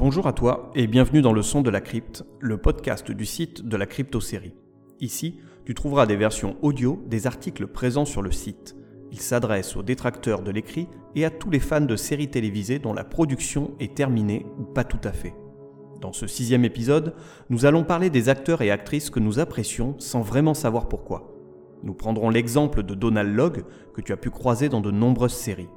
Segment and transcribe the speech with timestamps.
[0.00, 3.68] Bonjour à toi et bienvenue dans le son de la crypte, le podcast du site
[3.68, 4.54] de la crypto-série.
[4.98, 8.74] Ici, tu trouveras des versions audio des articles présents sur le site.
[9.12, 12.94] Il s'adresse aux détracteurs de l'écrit et à tous les fans de séries télévisées dont
[12.94, 15.34] la production est terminée ou pas tout à fait.
[16.00, 17.14] Dans ce sixième épisode,
[17.50, 21.34] nous allons parler des acteurs et actrices que nous apprécions sans vraiment savoir pourquoi.
[21.82, 25.68] Nous prendrons l'exemple de Donald Logg que tu as pu croiser dans de nombreuses séries.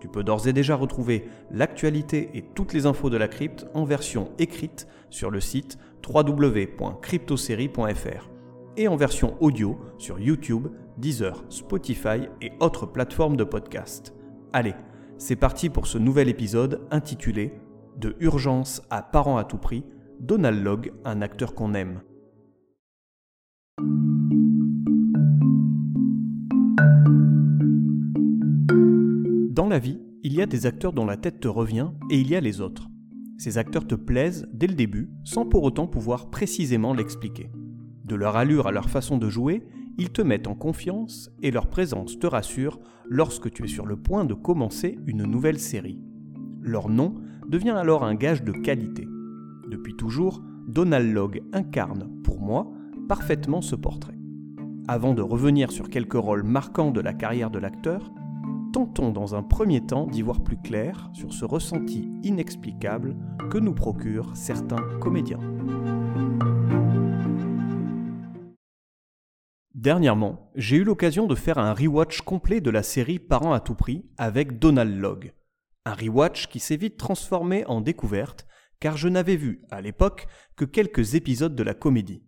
[0.00, 3.84] Tu peux d'ores et déjà retrouver l'actualité et toutes les infos de la crypte en
[3.84, 8.30] version écrite sur le site www.cryptosérie.fr
[8.76, 14.14] et en version audio sur YouTube, Deezer, Spotify et autres plateformes de podcast.
[14.52, 14.74] Allez,
[15.18, 17.52] c'est parti pour ce nouvel épisode intitulé
[17.96, 19.84] De urgence à parents à tout prix,
[20.20, 22.02] Donald Logg, un acteur qu'on aime.
[29.58, 32.30] Dans la vie, il y a des acteurs dont la tête te revient et il
[32.30, 32.88] y a les autres.
[33.38, 37.50] Ces acteurs te plaisent dès le début sans pour autant pouvoir précisément l'expliquer.
[38.04, 39.66] De leur allure à leur façon de jouer,
[39.98, 43.96] ils te mettent en confiance et leur présence te rassure lorsque tu es sur le
[43.96, 45.98] point de commencer une nouvelle série.
[46.60, 47.16] Leur nom
[47.48, 49.08] devient alors un gage de qualité.
[49.68, 52.70] Depuis toujours, Donald Logg incarne, pour moi,
[53.08, 54.20] parfaitement ce portrait.
[54.86, 58.12] Avant de revenir sur quelques rôles marquants de la carrière de l'acteur,
[58.72, 63.16] tentons dans un premier temps d'y voir plus clair sur ce ressenti inexplicable
[63.50, 65.40] que nous procurent certains comédiens.
[69.74, 73.74] Dernièrement, j'ai eu l'occasion de faire un rewatch complet de la série Parents à tout
[73.74, 75.32] prix avec Donald Logg.
[75.84, 78.46] Un rewatch qui s'est vite transformé en découverte
[78.80, 80.26] car je n'avais vu à l'époque
[80.56, 82.24] que quelques épisodes de la comédie.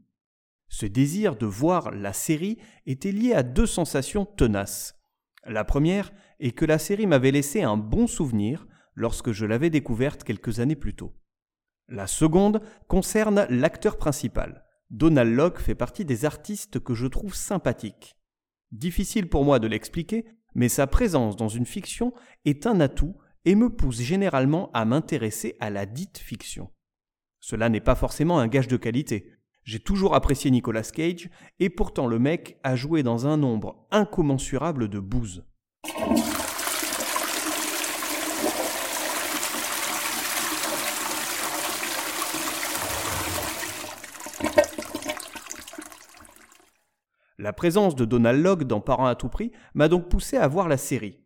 [0.68, 5.00] Ce désir de voir la série était lié à deux sensations tenaces.
[5.44, 10.24] La première est que la série m'avait laissé un bon souvenir lorsque je l'avais découverte
[10.24, 11.14] quelques années plus tôt.
[11.88, 14.64] La seconde concerne l'acteur principal.
[14.91, 18.17] Donald Locke fait partie des artistes que je trouve sympathiques.
[18.73, 20.24] Difficile pour moi de l'expliquer,
[20.55, 22.12] mais sa présence dans une fiction
[22.45, 26.70] est un atout et me pousse généralement à m'intéresser à la dite fiction.
[27.40, 29.33] Cela n'est pas forcément un gage de qualité.
[29.64, 34.89] J'ai toujours apprécié Nicolas Cage, et pourtant le mec a joué dans un nombre incommensurable
[34.89, 35.45] de bouses.
[47.42, 50.68] La présence de Donald Logg dans Parents à tout prix m'a donc poussé à voir
[50.68, 51.20] la série.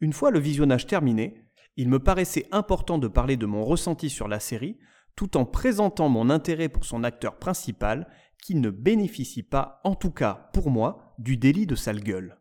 [0.00, 1.44] Une fois le visionnage terminé,
[1.76, 4.78] il me paraissait important de parler de mon ressenti sur la série,
[5.14, 8.08] tout en présentant mon intérêt pour son acteur principal,
[8.42, 12.37] qui ne bénéficie pas, en tout cas pour moi, du délit de sale gueule.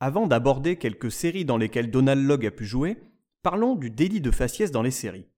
[0.00, 2.96] Avant d'aborder quelques séries dans lesquelles Donald Logg a pu jouer,
[3.42, 5.28] parlons du délit de faciès dans les séries.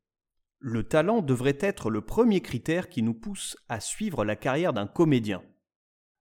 [0.58, 4.86] Le talent devrait être le premier critère qui nous pousse à suivre la carrière d'un
[4.86, 5.42] comédien.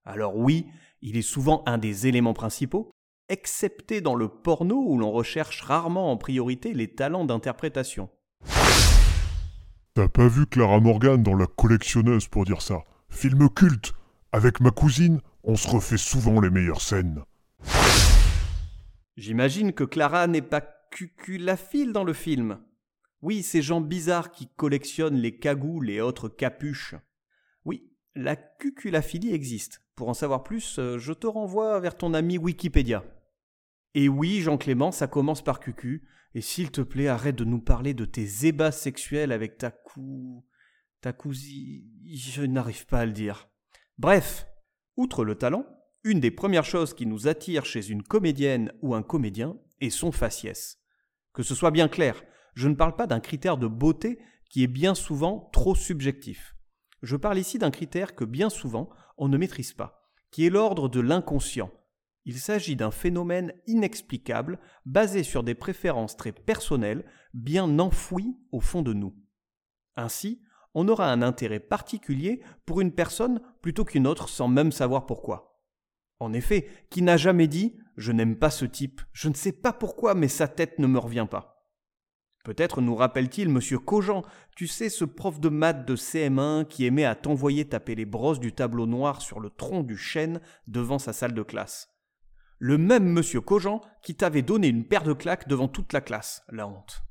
[0.04, 0.68] Alors oui,
[1.02, 2.92] il est souvent un des éléments principaux,
[3.30, 8.10] excepté dans le porno où l'on recherche rarement en priorité les talents d'interprétation.
[9.94, 12.84] T'as pas vu Clara Morgan dans La collectionneuse pour dire ça?
[13.10, 13.94] Film culte
[14.34, 17.24] Avec ma cousine, on se refait souvent les meilleures scènes.
[19.18, 20.62] J'imagine que Clara n'est pas
[20.92, 22.60] cuculaphile dans le film.
[23.22, 26.96] Oui, ces gens bizarres qui collectionnent les cagoules et autres capuches.
[27.64, 29.82] Oui, la cuculaphilie existe.
[29.96, 33.04] Pour en savoir plus, euh, je te renvoie vers ton ami Wikipédia.
[33.94, 37.94] Et oui, Jean-Clément, ça commence par cucu, et s'il te plaît, arrête de nous parler
[37.94, 40.46] de tes ébats sexuels avec ta cou...
[41.00, 41.90] ta cousine...
[42.06, 43.50] Je n'arrive pas à le dire.
[43.98, 44.46] Bref,
[44.98, 45.66] outre le talent,
[46.06, 50.14] une des premières choses qui nous attire chez une comédienne ou un comédien est son
[50.14, 50.80] faciès.
[51.34, 52.24] Que ce soit bien clair,
[52.54, 56.56] je ne parle pas d'un critère de beauté qui est bien souvent trop subjectif.
[57.02, 60.88] Je parle ici d'un critère que bien souvent on ne maîtrise pas, qui est l'ordre
[60.88, 61.72] de l'inconscient,
[62.26, 68.82] il s'agit d'un phénomène inexplicable basé sur des préférences très personnelles, bien enfouies au fond
[68.82, 69.16] de nous.
[69.96, 70.42] Ainsi,
[70.74, 75.55] on aura un intérêt particulier pour une personne plutôt qu'une autre sans même savoir pourquoi.
[76.20, 79.74] En effet, qui n'a jamais dit Je n'aime pas ce type, je ne sais pas
[79.74, 81.56] pourquoi, mais sa tête ne me revient pas
[82.46, 84.24] Peut-être nous rappelle-t-il Monsieur Cogent,
[84.56, 88.40] tu sais, ce prof de maths de CM1 qui aimait à t'envoyer taper les brosses
[88.40, 91.90] du tableau noir sur le tronc du chêne devant sa salle de classe.
[92.60, 96.44] Le même monsieur Cogent qui t'avait donné une paire de claques devant toute la classe,
[96.50, 97.02] la honte.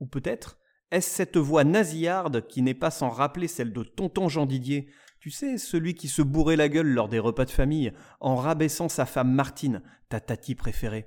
[0.00, 0.58] Ou peut-être
[0.90, 4.90] est-ce cette voix nasillarde qui n'est pas sans rappeler celle de tonton Jean Didier,
[5.22, 8.88] tu sais, celui qui se bourrait la gueule lors des repas de famille en rabaissant
[8.88, 11.06] sa femme Martine, ta tati préférée.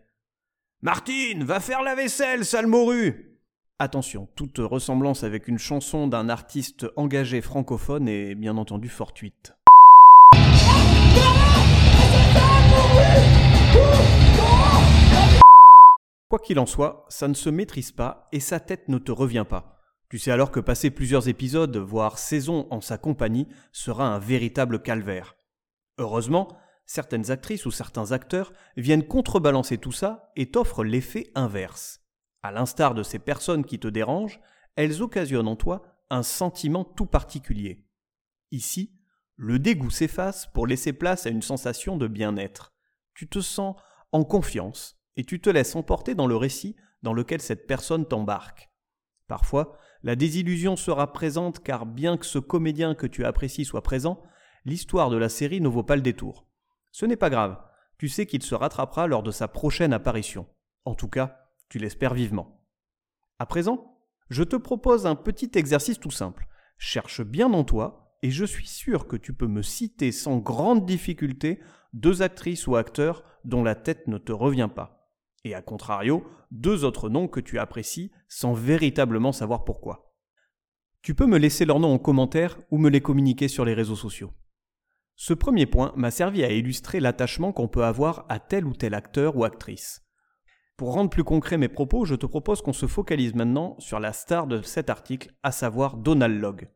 [0.82, 3.36] Martine, va faire la vaisselle, sale morue
[3.78, 9.54] Attention, toute ressemblance avec une chanson d'un artiste engagé francophone est bien entendu fortuite.
[16.30, 19.46] Quoi qu'il en soit, ça ne se maîtrise pas et sa tête ne te revient
[19.48, 19.75] pas.
[20.10, 24.82] Tu sais alors que passer plusieurs épisodes, voire saisons en sa compagnie, sera un véritable
[24.82, 25.36] calvaire.
[25.98, 32.02] Heureusement, certaines actrices ou certains acteurs viennent contrebalancer tout ça et t'offrent l'effet inverse.
[32.44, 34.40] À l'instar de ces personnes qui te dérangent,
[34.76, 37.86] elles occasionnent en toi un sentiment tout particulier.
[38.52, 38.94] Ici,
[39.36, 42.74] le dégoût s'efface pour laisser place à une sensation de bien-être.
[43.16, 43.76] Tu te sens
[44.12, 48.70] en confiance et tu te laisses emporter dans le récit dans lequel cette personne t'embarque.
[49.28, 54.22] Parfois, la désillusion sera présente car bien que ce comédien que tu apprécies soit présent,
[54.64, 56.46] l'histoire de la série ne vaut pas le détour.
[56.92, 57.58] Ce n'est pas grave,
[57.98, 60.46] tu sais qu'il se rattrapera lors de sa prochaine apparition.
[60.86, 62.62] En tout cas, tu l'espères vivement.
[63.40, 63.98] À présent,
[64.30, 66.48] je te propose un petit exercice tout simple.
[66.78, 70.86] Cherche bien en toi, et je suis sûr que tu peux me citer sans grande
[70.86, 71.60] difficulté
[71.94, 75.05] deux actrices ou acteurs dont la tête ne te revient pas.
[75.46, 80.12] Et à contrario, deux autres noms que tu apprécies sans véritablement savoir pourquoi.
[81.04, 83.96] Tu peux me laisser leurs noms en commentaire ou me les communiquer sur les réseaux
[83.96, 84.34] sociaux.
[85.16, 88.96] Ce premier point m'a servi à illustrer l'attachement qu'on peut avoir à tel ou tel
[88.96, 90.02] acteur ou actrice.
[90.78, 94.14] Pour rendre plus concret mes propos, je te propose qu'on se focalise maintenant sur la
[94.14, 96.70] star de cet article, à savoir Donald Logg.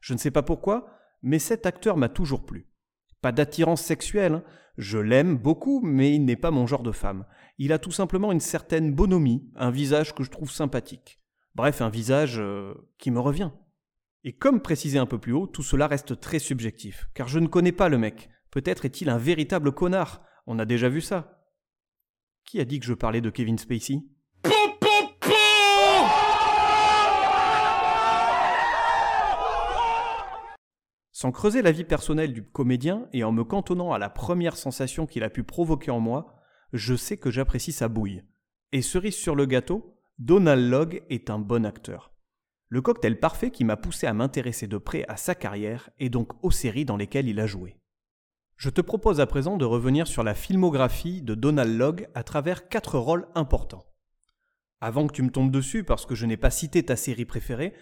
[0.00, 0.90] Je ne sais pas pourquoi,
[1.22, 2.68] mais cet acteur m'a toujours plu.
[3.32, 4.44] D'attirance sexuelle, hein.
[4.76, 7.26] je l'aime beaucoup, mais il n'est pas mon genre de femme.
[7.58, 11.20] Il a tout simplement une certaine bonhomie, un visage que je trouve sympathique.
[11.54, 13.50] Bref, un visage euh, qui me revient.
[14.24, 17.46] Et comme précisé un peu plus haut, tout cela reste très subjectif, car je ne
[17.46, 18.28] connais pas le mec.
[18.50, 21.42] Peut-être est-il un véritable connard, on a déjà vu ça.
[22.44, 24.02] Qui a dit que je parlais de Kevin Spacey?
[31.18, 35.06] Sans creuser la vie personnelle du comédien et en me cantonnant à la première sensation
[35.06, 36.36] qu'il a pu provoquer en moi,
[36.74, 38.22] je sais que j'apprécie sa bouille.
[38.72, 42.12] Et cerise sur le gâteau, Donald Logg est un bon acteur.
[42.68, 46.32] Le cocktail parfait qui m'a poussé à m'intéresser de près à sa carrière et donc
[46.44, 47.78] aux séries dans lesquelles il a joué.
[48.58, 52.68] Je te propose à présent de revenir sur la filmographie de Donald Logg à travers
[52.68, 53.86] quatre rôles importants.
[54.82, 57.72] Avant que tu me tombes dessus parce que je n'ai pas cité ta série préférée,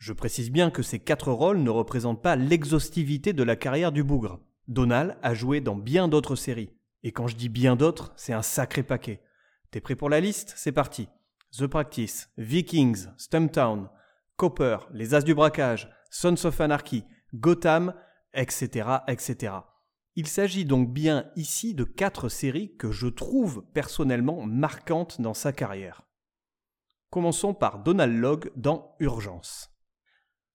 [0.00, 4.02] je précise bien que ces quatre rôles ne représentent pas l'exhaustivité de la carrière du
[4.02, 4.40] bougre.
[4.66, 6.72] Donald a joué dans bien d'autres séries.
[7.02, 9.20] Et quand je dis bien d'autres, c'est un sacré paquet.
[9.70, 10.54] T'es prêt pour la liste?
[10.56, 11.08] C'est parti.
[11.52, 13.90] The Practice, Vikings, Stumptown,
[14.36, 17.04] Copper, Les As du Braquage, Sons of Anarchy,
[17.34, 17.92] Gotham,
[18.32, 19.52] etc., etc.
[20.16, 25.52] Il s'agit donc bien ici de quatre séries que je trouve personnellement marquantes dans sa
[25.52, 26.02] carrière.
[27.10, 29.70] Commençons par Donald Logg dans Urgence.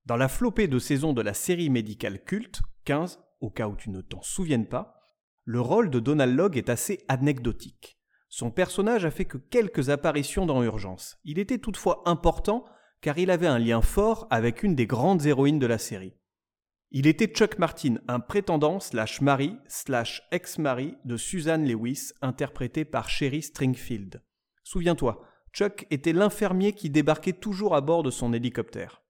[0.06, 3.90] Dans la flopée de saisons de la série médicale culte, 15, au cas où tu
[3.90, 5.02] ne t'en souviennes pas,
[5.46, 7.98] le rôle de Donald Logg est assez anecdotique.
[8.30, 11.18] Son personnage a fait que quelques apparitions dans Urgence.
[11.24, 12.66] Il était toutefois important
[13.02, 16.14] car il avait un lien fort avec une des grandes héroïnes de la série.
[16.92, 23.10] Il était Chuck Martin, un prétendant slash mari slash ex-mari de Suzanne Lewis, interprété par
[23.10, 24.22] Sherry Stringfield.
[24.64, 29.02] Souviens-toi, Chuck était l'infirmier qui débarquait toujours à bord de son hélicoptère.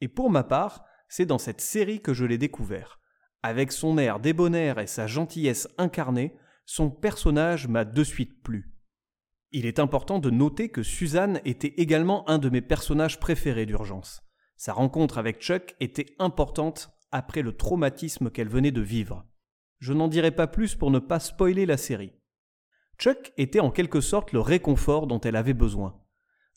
[0.00, 3.00] Et pour ma part, c'est dans cette série que je l'ai découvert.
[3.42, 6.34] Avec son air débonnaire et sa gentillesse incarnée,
[6.66, 8.72] son personnage m'a de suite plu.
[9.50, 14.22] Il est important de noter que Suzanne était également un de mes personnages préférés d'urgence.
[14.56, 19.26] Sa rencontre avec Chuck était importante après le traumatisme qu'elle venait de vivre.
[19.78, 22.12] Je n'en dirai pas plus pour ne pas spoiler la série.
[22.98, 25.99] Chuck était en quelque sorte le réconfort dont elle avait besoin.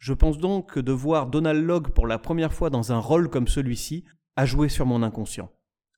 [0.04, 3.30] Je pense donc que de voir Donald Logg pour la première fois dans un rôle
[3.30, 4.04] comme celui-ci
[4.36, 5.50] a joué sur mon inconscient.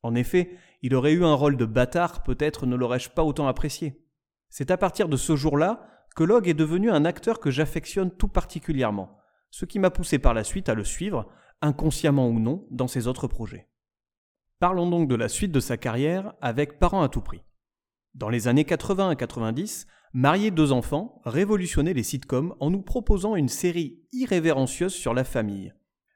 [0.03, 0.51] En effet,
[0.83, 4.05] il aurait eu un rôle de bâtard, peut-être ne l'aurais-je pas autant apprécié.
[4.47, 8.27] C'est à partir de ce jour-là que Logg est devenu un acteur que j'affectionne tout
[8.27, 9.17] particulièrement,
[9.49, 11.27] ce qui m'a poussé par la suite à le suivre,
[11.63, 13.69] inconsciemment ou non, dans ses autres projets.
[14.59, 17.41] Parlons donc de la suite de sa carrière avec Parents à tout prix.
[18.13, 23.35] Dans les années 80 à 90, Marier deux enfants révolutionnait les sitcoms en nous proposant
[23.35, 25.73] une série irrévérencieuse sur la famille.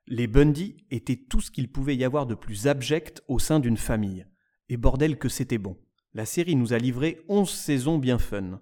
[0.07, 3.75] Les Bundy étaient tout ce qu'il pouvait y avoir de plus abject au sein d'une
[3.75, 4.25] famille.
[4.69, 5.75] Et bordel que c'était bon.
[6.13, 8.61] La série nous a livré 11 saisons bien fun.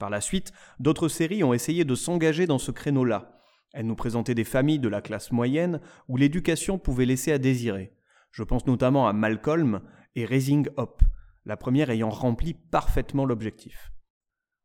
[0.00, 3.38] Par la suite, d'autres séries ont essayé de s'engager dans ce créneau-là.
[3.72, 7.92] Elles nous présentaient des familles de la classe moyenne où l'éducation pouvait laisser à désirer.
[8.32, 9.82] Je pense notamment à Malcolm
[10.16, 11.02] et Raising Up,
[11.44, 13.92] la première ayant rempli parfaitement l'objectif.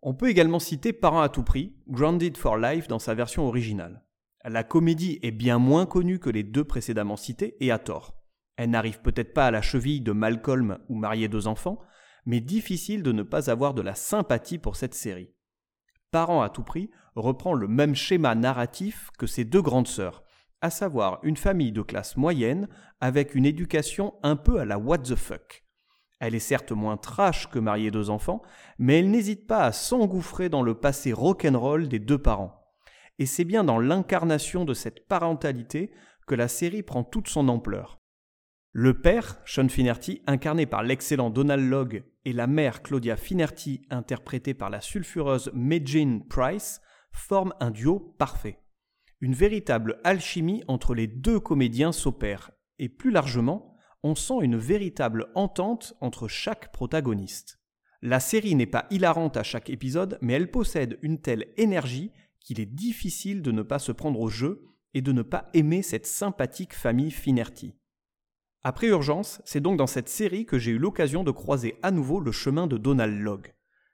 [0.03, 4.03] On peut également citer Parents à tout prix, Grounded for Life dans sa version originale.
[4.43, 8.19] La comédie est bien moins connue que les deux précédemment cités, et à tort.
[8.57, 11.79] Elle n'arrive peut-être pas à la cheville de Malcolm ou Marier deux enfants,
[12.25, 15.35] mais difficile de ne pas avoir de la sympathie pour cette série.
[16.09, 20.23] Parents à tout prix reprend le même schéma narratif que ses deux grandes sœurs,
[20.61, 22.67] à savoir une famille de classe moyenne
[23.01, 25.60] avec une éducation un peu à la what the fuck.
[26.21, 28.43] Elle est certes moins trash que marier deux enfants,
[28.77, 32.63] mais elle n'hésite pas à s'engouffrer dans le passé rock'n'roll des deux parents.
[33.17, 35.91] Et c'est bien dans l'incarnation de cette parentalité
[36.27, 37.97] que la série prend toute son ampleur.
[38.71, 44.53] Le père, Sean Finerty, incarné par l'excellent Donald Logg, et la mère, Claudia Finerty, interprétée
[44.53, 48.59] par la sulfureuse Megin Price, forment un duo parfait.
[49.21, 53.70] Une véritable alchimie entre les deux comédiens s'opère, et plus largement,
[54.03, 57.59] on sent une véritable entente entre chaque protagoniste.
[58.01, 62.59] La série n'est pas hilarante à chaque épisode, mais elle possède une telle énergie qu'il
[62.59, 66.07] est difficile de ne pas se prendre au jeu et de ne pas aimer cette
[66.07, 67.75] sympathique famille Finerty.
[68.63, 72.19] Après Urgence, c'est donc dans cette série que j'ai eu l'occasion de croiser à nouveau
[72.19, 73.53] le chemin de Donald Logg.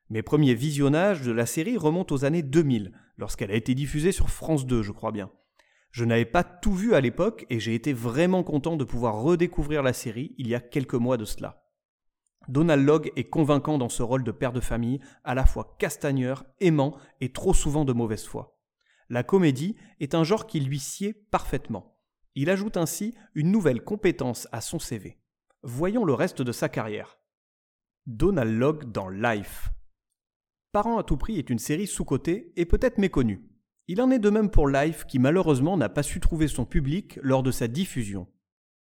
[0.10, 4.30] Mes premiers visionnages de la série remontent aux années 2000, lorsqu'elle a été diffusée sur
[4.30, 5.30] France 2, je crois bien.
[5.98, 9.82] Je n'avais pas tout vu à l'époque et j'ai été vraiment content de pouvoir redécouvrir
[9.82, 11.66] la série il y a quelques mois de cela.
[12.48, 16.46] Donald Logg est convaincant dans ce rôle de père de famille, à la fois castagneur,
[16.60, 18.60] aimant et trop souvent de mauvaise foi.
[19.10, 21.98] La comédie est un genre qui lui sied parfaitement.
[22.36, 25.18] Il ajoute ainsi une nouvelle compétence à son CV.
[25.64, 27.18] Voyons le reste de sa carrière.
[28.06, 29.70] Donald Logg dans Life.
[30.72, 33.50] Parents à tout prix est une série sous-cotée et peut-être méconnue.
[33.90, 37.20] Il en est de même pour Life qui malheureusement n'a pas su trouver son public
[37.22, 38.28] lors de sa diffusion.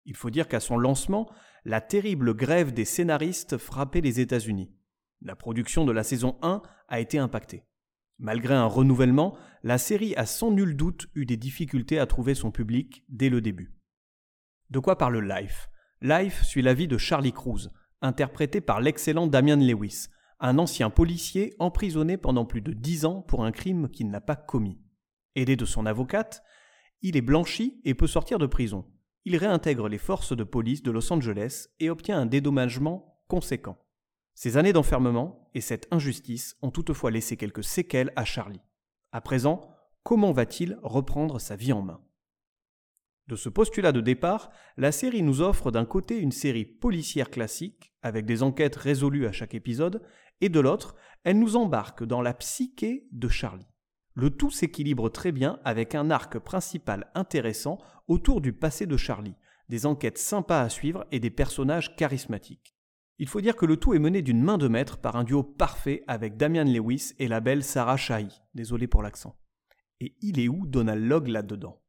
[0.06, 1.30] Il faut dire qu'à son lancement,
[1.66, 4.72] la terrible grève des scénaristes frappait les États-Unis.
[5.20, 7.64] La production de la saison 1 a été impactée.
[8.18, 12.50] Malgré un renouvellement, la série a sans nul doute eu des difficultés à trouver son
[12.50, 13.74] public dès le début.
[14.70, 15.68] De quoi parle Life?
[16.00, 17.70] Life suit la vie de Charlie Cruz,
[18.00, 20.06] interprété par l'excellent Damian Lewis,
[20.40, 24.36] un ancien policier emprisonné pendant plus de dix ans pour un crime qu'il n'a pas
[24.36, 24.83] commis.
[25.34, 26.42] Aidé de son avocate,
[27.02, 28.86] il est blanchi et peut sortir de prison.
[29.24, 33.78] Il réintègre les forces de police de Los Angeles et obtient un dédommagement conséquent.
[34.34, 38.60] Ces années d'enfermement et cette injustice ont toutefois laissé quelques séquelles à Charlie.
[39.12, 39.70] À présent,
[40.02, 42.00] comment va-t-il reprendre sa vie en main?
[43.26, 47.94] De ce postulat de départ, la série nous offre d'un côté une série policière classique,
[48.02, 50.02] avec des enquêtes résolues à chaque épisode,
[50.40, 53.66] et de l'autre, elle nous embarque dans la psyché de Charlie.
[54.14, 59.34] Le tout s'équilibre très bien avec un arc principal intéressant autour du passé de Charlie,
[59.68, 62.76] des enquêtes sympas à suivre et des personnages charismatiques.
[63.18, 65.42] Il faut dire que le tout est mené d'une main de maître par un duo
[65.42, 68.28] parfait avec Damian Lewis et la belle Sarah Shahi.
[68.54, 69.36] Désolé pour l'accent.
[70.00, 71.80] Et il est où Donald Logg là-dedans?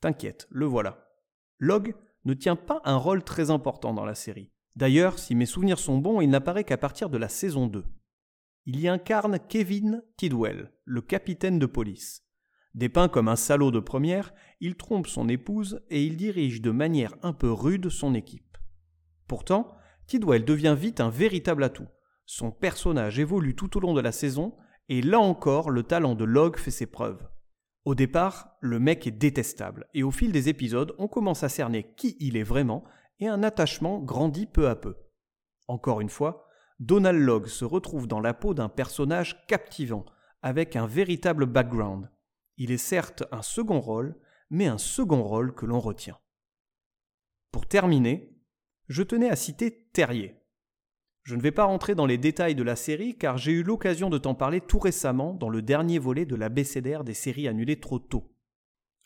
[0.00, 1.08] T'inquiète, le voilà.
[1.58, 1.94] Logg
[2.24, 4.50] ne tient pas un rôle très important dans la série.
[4.76, 7.84] D'ailleurs, si mes souvenirs sont bons, il n'apparaît qu'à partir de la saison 2.
[8.66, 12.22] Il y incarne Kevin Tidwell, le capitaine de police.
[12.74, 17.14] Dépeint comme un salaud de première, il trompe son épouse et il dirige de manière
[17.22, 18.56] un peu rude son équipe.
[19.28, 21.86] Pourtant, Tidwell devient vite un véritable atout.
[22.26, 24.56] Son personnage évolue tout au long de la saison,
[24.88, 27.28] et là encore, le talent de Log fait ses preuves.
[27.84, 31.94] Au départ, le mec est détestable, et au fil des épisodes, on commence à cerner
[31.96, 32.84] qui il est vraiment,
[33.20, 34.96] et un attachement grandit peu à peu.
[35.68, 36.43] Encore une fois,
[36.80, 40.04] Donald Log se retrouve dans la peau d'un personnage captivant,
[40.42, 42.10] avec un véritable background.
[42.56, 44.16] Il est certes un second rôle,
[44.50, 46.18] mais un second rôle que l'on retient.
[47.50, 48.36] Pour terminer,
[48.88, 50.40] je tenais à citer Terrier.
[51.22, 54.10] Je ne vais pas rentrer dans les détails de la série car j'ai eu l'occasion
[54.10, 57.80] de t'en parler tout récemment dans le dernier volet de la BCDR des séries annulées
[57.80, 58.36] trop tôt.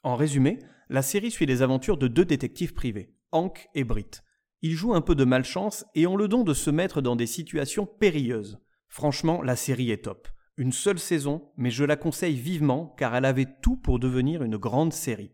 [0.02, 0.58] En résumé,
[0.88, 4.24] la série suit les aventures de deux détectives privés, Hank et Britt.
[4.60, 7.26] Ils jouent un peu de malchance et ont le don de se mettre dans des
[7.26, 8.58] situations périlleuses.
[8.88, 10.28] Franchement, la série est top.
[10.56, 14.56] Une seule saison, mais je la conseille vivement car elle avait tout pour devenir une
[14.56, 15.32] grande série.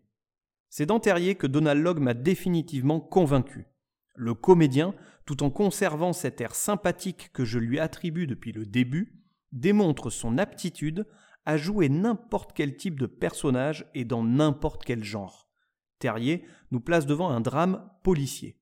[0.69, 3.65] C'est dans Terrier que Donald Logg m'a définitivement convaincu.
[4.13, 4.93] Le comédien,
[5.25, 10.37] tout en conservant cet air sympathique que je lui attribue depuis le début, démontre son
[10.37, 11.07] aptitude
[11.45, 15.49] à jouer n'importe quel type de personnage et dans n'importe quel genre.
[15.97, 18.59] Terrier nous place devant un drame policier.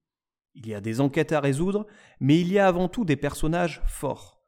[0.56, 1.88] Il y a des enquêtes à résoudre,
[2.20, 4.42] mais il y a avant tout des personnages forts.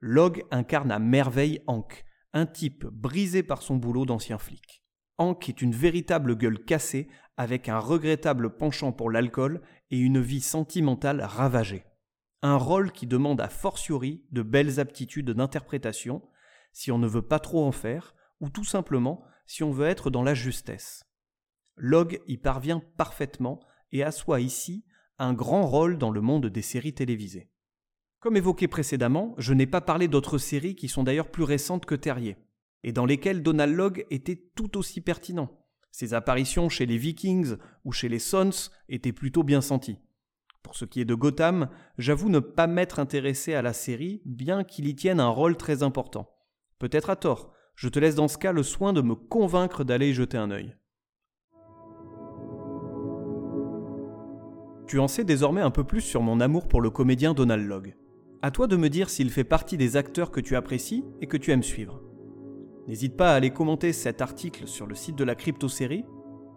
[0.00, 4.82] Log incarne à merveille Hank, un type brisé par son boulot d'ancien flic.
[5.18, 10.40] Hank est une véritable gueule cassée, avec un regrettable penchant pour l'alcool et une vie
[10.40, 11.84] sentimentale ravagée.
[12.42, 16.22] Un rôle qui demande à fortiori de belles aptitudes d'interprétation,
[16.72, 20.10] si on ne veut pas trop en faire, ou tout simplement si on veut être
[20.10, 21.04] dans la justesse.
[21.76, 23.60] Log y parvient parfaitement
[23.92, 24.84] et assoit ici
[25.18, 27.48] un grand rôle dans le monde des séries télévisées.
[28.20, 31.94] Comme évoqué précédemment, je n'ai pas parlé d'autres séries qui sont d'ailleurs plus récentes que
[31.94, 32.36] Terrier,
[32.84, 35.50] et dans lesquelles Donald Log était tout aussi pertinent.
[35.90, 39.98] Ses apparitions chez les Vikings ou chez les Sons étaient plutôt bien senties.
[40.62, 44.64] Pour ce qui est de Gotham, j'avoue ne pas m'être intéressé à la série, bien
[44.64, 46.30] qu'il y tienne un rôle très important.
[46.78, 50.10] Peut-être à tort, je te laisse dans ce cas le soin de me convaincre d'aller
[50.10, 50.76] y jeter un œil.
[54.92, 57.96] Tu en sais désormais un peu plus sur mon amour pour le comédien Donald Logg.
[58.42, 61.38] À toi de me dire s'il fait partie des acteurs que tu apprécies et que
[61.38, 62.02] tu aimes suivre.
[62.88, 66.04] N'hésite pas à aller commenter cet article sur le site de la crypto-série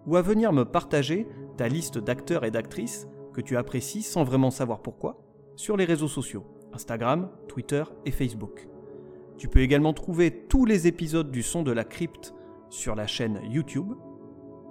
[0.06, 4.52] ou à venir me partager ta liste d'acteurs et d'actrices que tu apprécies sans vraiment
[4.52, 5.24] savoir pourquoi
[5.56, 8.68] sur les réseaux sociaux, Instagram, Twitter et Facebook.
[9.38, 12.34] Tu peux également trouver tous les épisodes du son de la crypte
[12.70, 13.94] sur la chaîne YouTube.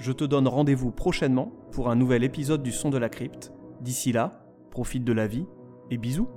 [0.01, 3.54] Je te donne rendez-vous prochainement pour un nouvel épisode du son de la crypte.
[3.85, 5.47] D'ici là, profite de la vie
[5.91, 6.31] et bisous